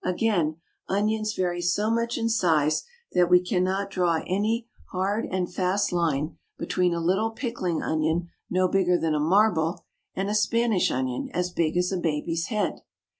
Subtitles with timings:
[0.03, 0.55] Again,
[0.89, 6.39] onions vary so much in size that we cannot draw any hard and fast line
[6.57, 9.85] between a little pickling onion no bigger than a marble
[10.15, 12.81] and a Spanish onion as big as a baby's head.